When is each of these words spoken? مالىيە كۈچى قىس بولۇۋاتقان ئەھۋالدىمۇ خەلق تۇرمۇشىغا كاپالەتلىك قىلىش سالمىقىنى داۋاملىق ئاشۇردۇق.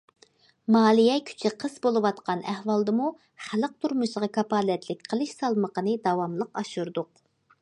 مالىيە 0.75 1.17
كۈچى 1.27 1.51
قىس 1.63 1.75
بولۇۋاتقان 1.83 2.41
ئەھۋالدىمۇ 2.53 3.11
خەلق 3.49 3.77
تۇرمۇشىغا 3.85 4.33
كاپالەتلىك 4.41 5.07
قىلىش 5.13 5.39
سالمىقىنى 5.41 5.99
داۋاملىق 6.09 6.61
ئاشۇردۇق. 6.63 7.19